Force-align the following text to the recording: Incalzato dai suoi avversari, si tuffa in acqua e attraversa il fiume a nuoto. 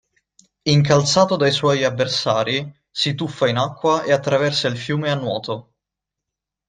Incalzato 0.63 1.35
dai 1.35 1.51
suoi 1.51 1.83
avversari, 1.83 2.75
si 2.89 3.13
tuffa 3.13 3.47
in 3.47 3.57
acqua 3.57 4.01
e 4.01 4.11
attraversa 4.11 4.67
il 4.67 4.75
fiume 4.75 5.11
a 5.11 5.13
nuoto. 5.13 5.75